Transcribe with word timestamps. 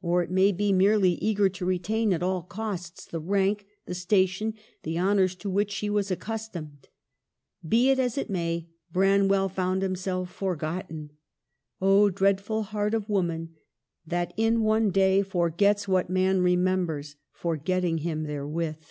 195 0.00 0.10
or, 0.10 0.22
it 0.22 0.30
may 0.30 0.52
be, 0.52 0.70
merely 0.70 1.12
eager 1.14 1.48
to 1.48 1.64
retain 1.64 2.12
at 2.12 2.22
all 2.22 2.42
costs 2.42 3.06
the 3.06 3.18
rank, 3.18 3.64
the 3.86 3.94
station, 3.94 4.52
the 4.82 4.98
honors 4.98 5.34
to 5.34 5.48
which 5.48 5.72
she 5.72 5.88
was 5.88 6.10
accustomed. 6.10 6.90
Be 7.66 7.88
it 7.88 7.98
as 7.98 8.18
it 8.18 8.28
may, 8.28 8.68
Branwell 8.92 9.48
found 9.48 9.80
himself 9.80 10.30
forgotten." 10.30 11.12
Oh, 11.80 12.10
dreadful 12.10 12.64
heart 12.64 12.92
of 12.92 13.08
woman, 13.08 13.54
That 14.06 14.34
in 14.36 14.60
one 14.60 14.90
day 14.90 15.22
forgets 15.22 15.88
what 15.88 16.10
man 16.10 16.42
remembers, 16.42 17.16
Forgetting 17.32 17.96
him 18.04 18.24
therewith." 18.24 18.86